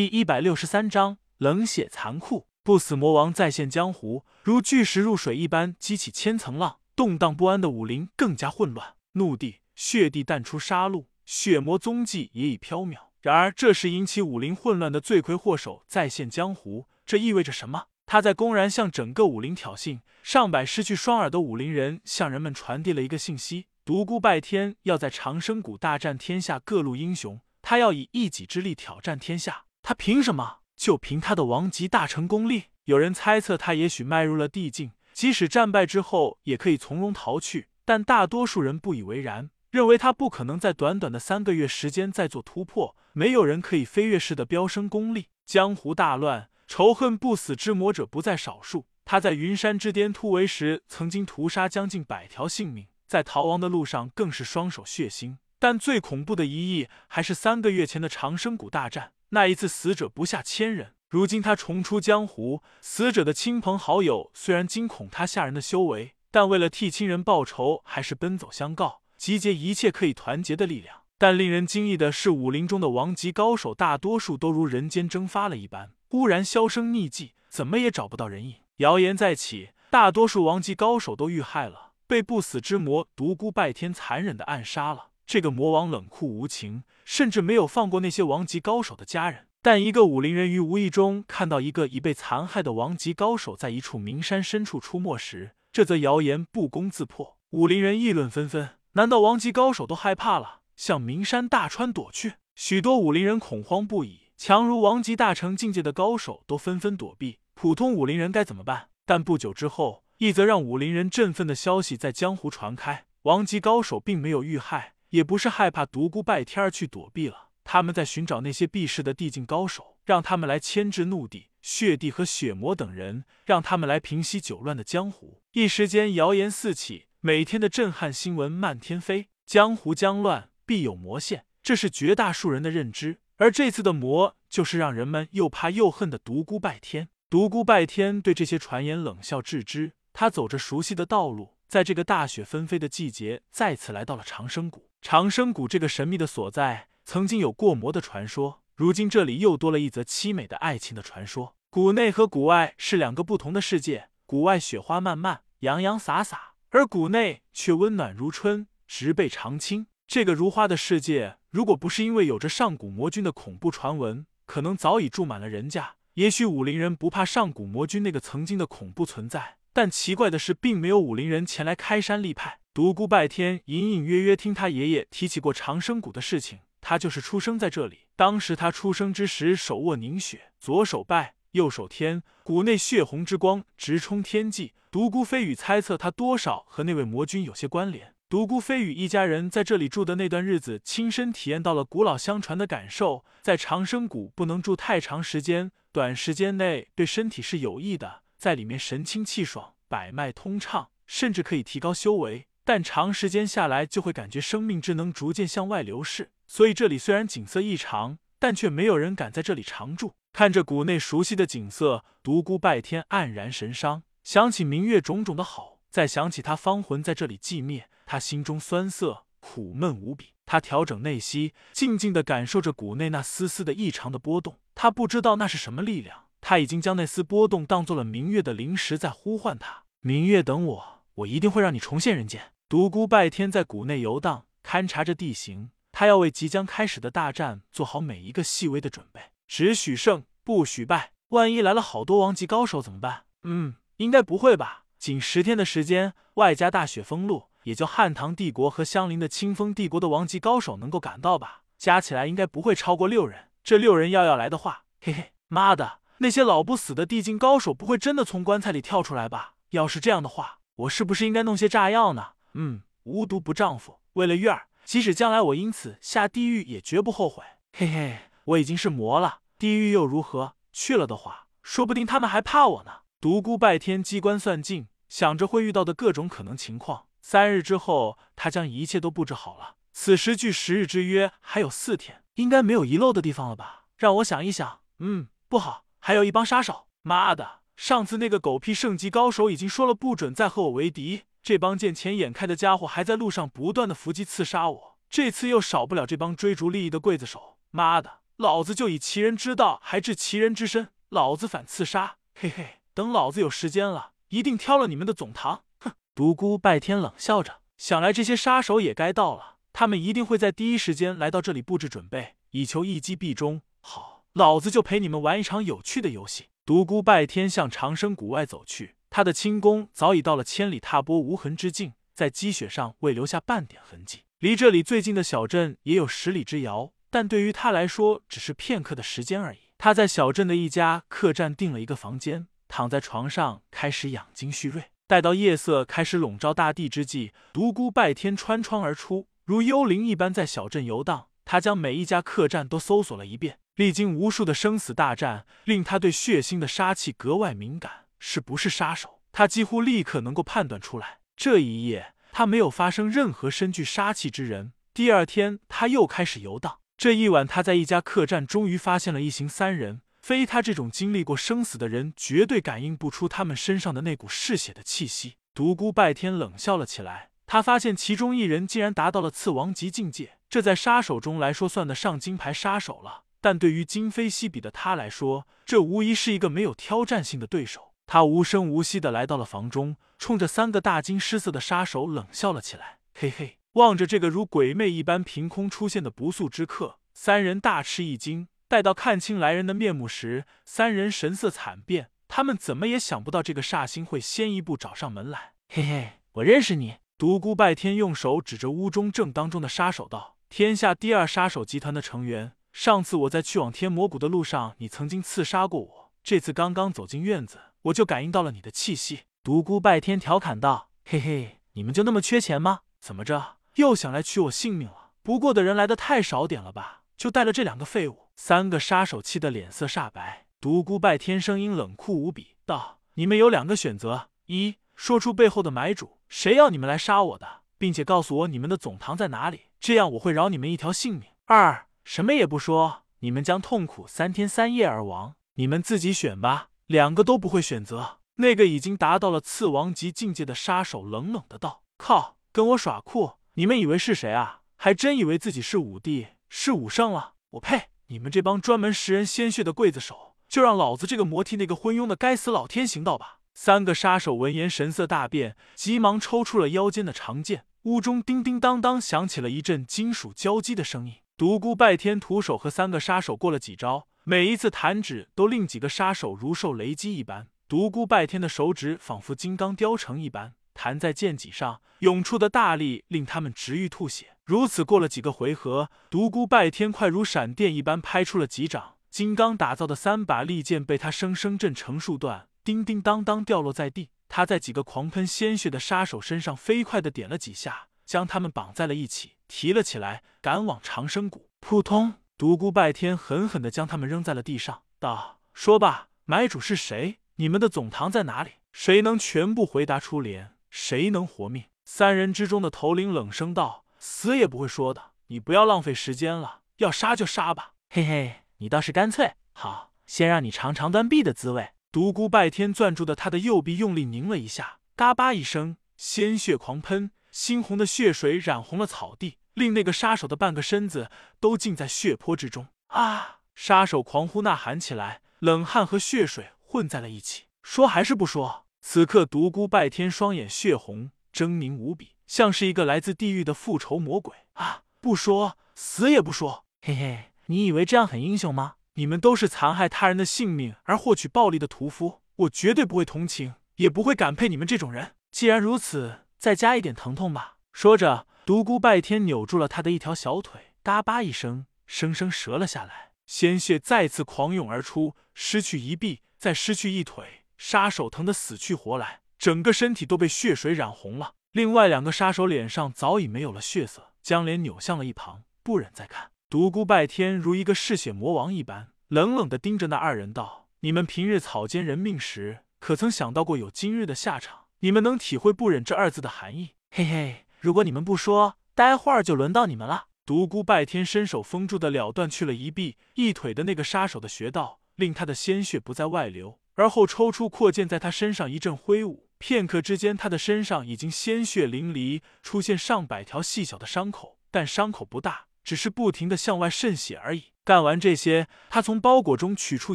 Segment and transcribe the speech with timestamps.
[0.00, 2.46] 第一百六十三章冷血残酷。
[2.62, 8.94] 不死魔王再现江湖，如巨石入水一般激起千层浪，动荡不安的武林更加混乱。
[9.12, 12.96] 怒地、血地淡出杀戮，血魔踪迹也已飘渺。
[13.20, 17.88] 然而，这时引起武林混乱的罪魁祸首再现江湖，这意味着什么？
[18.06, 20.00] 他在公然向整个武林挑衅。
[20.22, 29.64] 上百失去双耳的武林人向人们传递了一个信息：独孤拜天要在长生谷大战天下各路英雄，他要以一己之力挑战天下。
[29.82, 30.58] 他凭什么？
[30.76, 32.64] 就凭他的王级大成功力？
[32.84, 37.68] 有人猜测他也许迈入了地境，即使战败之后也可以从容逃去。
[37.84, 42.96] 但大多数人不以为然，认为他不可能在短短的三个月时间再做突破。
[43.12, 45.26] 没有人可以飞跃式的飙升功力。
[45.44, 48.86] 江湖大乱，仇恨不死之魔者不在少数。
[49.04, 55.38] 他在云山之巅突围时，曾经屠杀将近百条性命，在逃亡的路上更是双手血腥。
[55.58, 59.12] 但最恐怖的一役，还是三个月前的长生谷大战。
[59.32, 71.02] 那一次死者不下千人，如今他重出江湖，死者的亲朋好友虽然惊恐他吓人的修为，但为了替亲人报仇，还是奔走相告，集结一切可以团结的力量。
[71.16, 78.56] 但令人惊异的是，武林中的王级高手大多数都如人间蒸发了一般，忽然销声匿迹，怎么也找不到人影。
[78.78, 85.09] 谣言再起，大多数王级高手都遇害了，被不死之魔独孤拜天残忍的暗杀了。
[85.30, 89.46] 这个魔王冷酷无情，甚至没有放过那些王级高手的家人。
[89.62, 97.38] 但一个武林人于无意中看到一个已被残害的王级高手在一处名山深处出没时，这则谣言不攻自破。
[97.50, 98.70] 武林人议论纷纷。
[98.94, 102.32] 难道王级高手都害怕了，向名山大川躲去？
[102.56, 104.32] 许多武林人恐慌不已。
[104.36, 108.88] 强如王级大成境界的高手都纷纷躲避，普通武林人该怎么办？
[109.06, 114.94] 但不久之后，一则让武林人振奋的消息在江湖传开：王级高手并没有遇害。
[115.10, 125.42] 也不是害怕独孤拜天儿去躲避了，他们在寻找那些避世的地境高手，让他们来牵制怒地、血帝和血魔等人，让他们来平息久乱的江湖。
[125.52, 129.28] 一时间，谣言四起，每天的震撼新闻漫天飞。
[129.44, 133.18] 江湖将乱，必有魔现，这是绝大数人的认知。
[133.36, 137.08] 而这次的魔，就是让人们又怕又恨的独孤拜天。
[137.28, 144.89] 独孤拜天对这些传言冷笑置之，他走着熟悉的道路，在这个大雪纷飞的季节，再次来到了长生谷。
[145.02, 151.56] 长生谷这个神秘的所在，曾经有过魔的传说，如今这里又多了一则凄美的爱情的传说。
[151.70, 159.86] 谷内和谷外是两个不同的世界，谷外雪花漫漫，洋洋洒洒，而谷内却温暖如春，植被常青。
[160.06, 165.94] 这个如花的世界，如果不是因为有着上古魔君的恐怖传闻，可能早已住满了人家。
[166.14, 172.59] 也许武林人不怕上古魔君那个曾经的恐怖存在，但奇怪的是，并没有武林人前来开山立派。
[172.72, 178.06] 独孤拜天隐隐约约听他爷爷提起过长生谷的事情，他就是出生在这里。
[178.14, 184.74] 当时他出生之时，手握凝血，左手拜，右手天，谷内血红之光直冲天际。
[184.88, 188.14] 独孤飞羽猜测他多少和那位魔君有些关联。
[188.28, 202.46] 独孤飞羽一家人在这里住的那段日子，亲身体验到了古老相传的感受：在长生谷不能住太长时间，短时间内对身体是有益的，在里面神清气爽，百脉通畅，甚至可以提高修为。
[202.70, 206.30] 但长时间下来，就会感觉生命之能逐渐向外流逝。
[206.46, 210.12] 所以这里虽然景色异常，但却没有人敢在这里常住。
[210.32, 220.34] 看着谷内熟悉的景色，独孤拜天黯然神伤，想起明月种种的好，再想起他芳魂在这里寂灭，他心中酸涩苦闷无比。
[220.46, 224.60] 他调整内息，静静的感受着谷内那丝丝的异常的波动。
[224.76, 229.82] 他不知道那是什么力量，他已经将那丝波动当做了明月的灵石，在呼唤他。
[230.02, 232.52] 明月，等我，我一定会让你重现人间。
[232.70, 235.72] 独孤拜天在谷内游荡，勘察着地形。
[235.90, 239.20] 他要为即将开始的大战做好每一个细微的准备。
[239.48, 241.10] 只许胜，不许败。
[241.30, 243.24] 万一来了好多王级高手怎么办？
[243.42, 244.84] 嗯，应该不会吧。
[245.00, 251.62] 仅十天的时间，外加大雪封路，也就汉唐帝国和相邻的清风帝国的王级高手能够赶到吧。
[251.76, 253.48] 加起来应该不会超过六人。
[253.64, 259.54] 这六人要要来的话，嘿嘿，妈的，那些老不死的地境高手不会真的从棺材里跳出来吧？
[259.70, 262.34] 要是这样的话，我是不是应该弄些炸药呢？
[262.54, 264.00] 嗯，无毒不丈夫。
[264.14, 267.44] 为了月儿，即使将来我因此下地狱，也绝不后悔。
[267.72, 270.56] 嘿嘿，我已经是魔了，地狱又如何？
[270.72, 273.00] 去了的话，说不定他们还怕我呢。
[273.20, 277.06] 独孤拜天机关算尽，想着会遇到的各种可能情况。
[277.20, 279.76] 三日之后，他将一切都布置好了。
[279.92, 283.84] 此时距十日之约还有四天，应该没有遗漏的地方了吧？
[283.96, 284.80] 让我想一想。
[285.00, 286.86] 嗯，不好，还有一帮杀手。
[287.02, 291.24] 妈的，上次那个狗屁圣级高手已经说了，不准再和我为敌。
[291.42, 297.58] 这帮见钱眼开的家伙还在路上不断的伏击刺杀我，这次又少不了这帮追逐利益的刽子手。
[297.70, 302.16] 妈的，老子就以其人之道还治其人之身，老子反刺杀！
[302.34, 305.64] 嘿嘿，等老子有时间了，一定挑了你们的总堂！
[305.78, 305.92] 哼！
[306.14, 313.62] 独孤拜天冷笑着，想来这些杀手也该到了，他们一定会在第一时间来到这里布置准备，以求一击必中。
[313.80, 316.46] 好，老子就陪你们玩一场有趣的游戏。
[316.66, 324.20] 独孤拜天向长生谷外走去，他的轻功早已到了千里踏波无痕之境，在积雪上未留下半点痕迹。
[324.38, 329.58] 离这里最近的小镇也有十里之遥，但对于他来说只是片刻的时间而已。
[329.76, 334.84] 他在小镇的一家客栈订了一个房间，躺在床上开始养精蓄锐。
[335.06, 341.26] 待到夜色开始笼罩大地之际，独孤拜天穿窗而出，如幽灵一般在小镇游荡。
[341.44, 348.06] 他将每一家客栈都搜索了一遍，历经无数的生死大战，令他对血腥的杀气格外敏感。
[348.20, 349.20] 是不是杀手？
[349.32, 351.18] 他几乎立刻能够判断出来。
[351.36, 352.14] 这一夜。
[352.32, 354.72] 他没有发生任何身具杀气之人。
[354.94, 356.78] 第二天，他又开始游荡。
[356.96, 360.02] 这一晚，他在一家客栈终于发现了一行三人。
[360.22, 365.34] 非他这种经历过生死的人，绝对感应不出他们身上的那股嗜血的气息。
[365.52, 367.30] 独孤拜天冷笑了起来。
[367.46, 373.24] 他发现其中一人竟然达到了次王级境界，这在杀手中来说算得上金牌杀手了。
[373.40, 377.89] 但对于今非昔比的他来说，这无疑是一个没有挑战性的对手。
[378.12, 382.98] 他无声无息的来到了房中，冲着三个大惊失色的杀手冷笑了起来。
[383.14, 388.48] 嘿嘿，望着这个如鬼魅一般凭空出现的不速之客，三人大吃一惊。
[388.66, 392.10] 待到看清来人的面目时，三人神色惨变。
[392.26, 395.52] 他们怎么也想不到这个煞星会先一步找上门来。
[395.68, 396.96] 嘿嘿，我认识你。
[397.16, 402.54] 独孤拜天用手指着屋中正当中的杀手道：“天下第二杀手集团的成员。
[402.72, 406.12] 上次我在去往天魔谷的路上，你曾经刺杀过我。
[406.24, 412.80] 这次刚刚走进院子。”我就感应到了你的气息，独孤拜天调侃道：“嘿嘿，你们就那么缺钱吗？
[413.00, 415.12] 怎么着，又想来取我性命了？
[415.22, 417.02] 不过的人来的太少点了吧？
[417.16, 420.46] 就带了这两个废物。”三个杀手气得脸色煞白。
[420.60, 435.34] 独孤拜天声音冷酷无比道：“你们有两个选择：一，说出背后的买主，谁要你们来杀我的，并且告诉我你们的总堂在哪里，这样我会饶你们一条性命；二，什么也不说，你们将痛苦三天三夜而亡。
[435.54, 438.18] 你们自己选吧。”两个都不会选择。
[438.38, 443.34] 那个已经达到了次王级境界的杀手冷冷的道：“靠，跟我耍酷？
[443.54, 444.62] 你们以为是谁啊？
[444.74, 447.34] 还真以为自己是武帝，是武圣了？
[447.50, 447.90] 我呸！
[448.08, 457.66] 你们这帮专门食人鲜血的刽子手，就让老子这个魔替那个昏庸的该死老天行道吧！”三个杀手闻言神色大变，急忙抽出了腰间的长剑。
[457.82, 461.18] 屋中叮叮当当响起了一阵金属交击的声音。
[461.36, 464.08] 独孤拜天徒手和三个杀手过了几招。
[464.30, 474.36] 每一次弹指都令几个杀手如受雷击一般，独孤拜天的手指仿佛金刚雕成一般，弹在剑脊上，涌出的大力令他们直欲吐血。
[474.44, 484.10] 如此过了几个回合，独孤拜天快如闪电一般拍出了几掌，金刚打造的三把利剑被他生生震成数段，叮叮当当掉落在地。
[484.28, 491.50] 他在几个狂喷鲜血的杀手身上飞快的点了几下，将他们绑在了一起，提了起来，赶往长生谷。
[491.58, 492.14] 扑通。
[492.40, 497.18] 独孤拜天狠狠地将他们扔在了地上，道：“说吧，买主是谁？
[497.34, 498.52] 你们的总堂在哪里？
[498.72, 505.10] 谁能全部回答出联，谁能活命？”三人之中的头领冷声道：“死也不会说的。
[505.26, 509.34] 你不要浪费时间了，要杀就杀吧。”嘿嘿，你倒是干脆。
[509.52, 511.72] 好，先让你尝尝断臂的滋味。
[511.92, 519.36] 独孤拜天攥住的他的右臂用力拧了一下，嘎巴一声，鲜血狂喷，猩红的血水染红了草地。
[519.60, 523.36] 令那个杀手的半个身子都浸在血泊之中啊！
[523.54, 527.44] 杀手狂呼呐喊起来，冷汗和血水混在了一起。
[527.62, 528.64] 说还是不说？
[528.80, 534.84] 此刻独孤拜天双眼血红，狰狞无比，像是一个来自地狱的复仇魔鬼啊！
[535.00, 536.64] 不说，死也不说！
[536.80, 538.76] 嘿嘿，你以为这样很英雄吗？
[538.94, 545.14] 你们都是残害他人的性命而获取暴利的屠夫，我绝对不会同情，也不会感佩你们这种人。
[545.30, 547.56] 既然如此，再加一点疼痛吧。
[547.72, 548.26] 说着。
[548.50, 555.14] 独孤拜天扭住了他的一条小腿，嘎巴一声，生生折了下来，鲜血再次狂涌而出。
[555.34, 561.34] 失去一臂，再失去一腿，杀手疼得死去活来，整个身体都被血水染红了。
[561.52, 566.32] 另外两个杀手脸上早已没有了血色，将脸扭向了一旁，不忍再看。
[566.48, 574.64] 独孤拜天如一个嗜血魔王一般，冷冷地盯着那二人道：“你们平日草菅人命时，可曾想到过有今日的下场？
[574.80, 576.70] 你们能体会‘不忍’这二字的含义？
[576.90, 580.06] 嘿嘿。”如果你们不说，待会儿就轮到你们了。
[580.24, 586.58] 独孤拜天伸手封住的了断去了一臂一腿的那个杀手的穴道，令他的鲜血不再外流。
[586.76, 597.52] 而后抽出阔剑，在他身上一阵挥舞，片刻之间，他的身上已经鲜血淋漓，出现上百条细小的伤口，但伤口不大，只是不停的向外渗血而已。
[597.62, 599.94] 干完这些，他从包裹中取出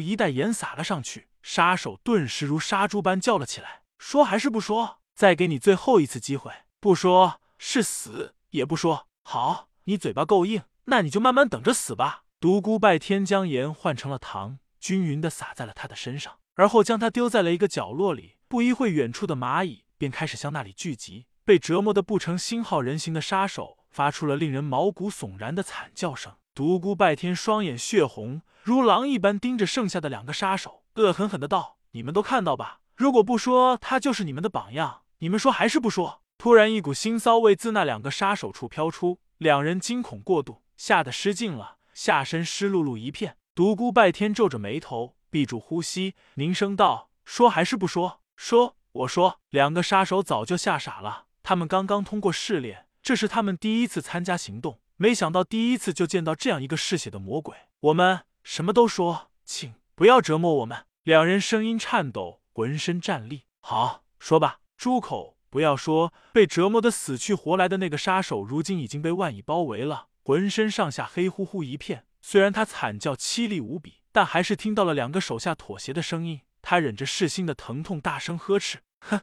[0.00, 4.98] 一袋盐撒了上去，杀手顿时如杀猪般叫了起来：“说还是不说？
[5.16, 9.06] 再给你最后一次机会，不说是死也不说。
[9.22, 18.36] 好，你嘴巴够硬，那你就慢慢等着死吧。”独孤拜天将盐换成了糖，均匀的撒在了他的身上，而后将他丢在了一个角落里。
[18.46, 21.26] 不一会，远处的蚂蚁便开始向那里聚集。
[21.44, 26.34] 被折磨的不成星号人形的杀手发出了令人毛骨悚然的惨叫声。
[26.54, 32.80] 独孤拜天双眼血红，如狼一般盯着剩下的两个杀手，恶狠狠的道：“你们都看到吧？
[32.94, 43.38] 如果不说他就是你们的榜样，你们说还是不说？”突然，一股腥骚味自那两个杀手处飘出，两人惊恐过度，吓得失禁了，下身湿漉漉一片。
[43.54, 48.20] 独孤拜天皱着眉头，闭住呼吸，凝声道：“说还是不说？
[48.36, 54.80] 说，我说。”两个杀手早就吓傻了，他们刚刚通过试炼，这是他们第一次参加行动。
[54.96, 57.56] 没想到第一次就见到这样一个嗜血的魔鬼。
[57.80, 60.84] 我们什么都说，请不要折磨我们。
[61.02, 63.44] 两人声音颤抖，浑身战栗。
[63.60, 66.12] 好，说吧，猪口，不要说。
[66.32, 72.04] 被折磨的死去活来的那个杀手，如今已经被万蚁包围了，浑身上下黑乎乎一片。
[72.20, 76.40] 虽然他惨叫凄厉无比，但还是听到了两个手下妥协的声音。
[76.60, 79.20] 他忍着噬心的疼痛，大声呵斥：“哼，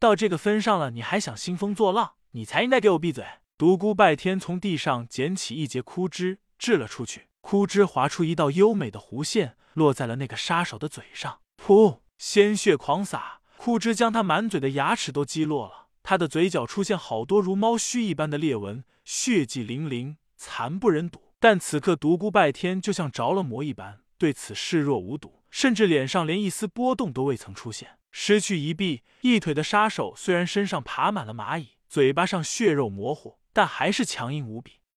[0.00, 2.14] 到这个份上了，你还想兴风作浪？
[2.32, 3.24] 你才应该给我闭嘴！”
[3.56, 11.38] 独孤拜天从地上捡起一截枯枝，掷了出去，枯枝划出一道优美的弧线，落在了那个杀手的嘴上。
[11.56, 15.86] 噗，鲜血狂洒，枯枝将他满嘴的牙齿都击落了。
[16.02, 21.30] 他的嘴角出现好多如猫须一般的裂纹，血迹淋淋，惨不忍睹。
[21.38, 27.90] 但此刻独孤拜天就像着了魔一般，对此视若无睹，甚至脸上连一丝波动都未曾出现。
[28.10, 33.38] 失去一臂一腿的杀手，虽然身上爬满了蚂蚁，嘴巴上血肉模糊。
[33.52, 34.80] 但还是强硬无比。